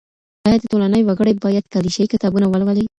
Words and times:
ايا 0.45 0.57
د 0.59 0.63
ټولني 0.71 1.01
وګړي 1.05 1.33
بايد 1.43 1.65
کليشه 1.73 1.99
يي 2.01 2.07
کتابونه 2.13 2.45
ولولي؟ 2.49 2.85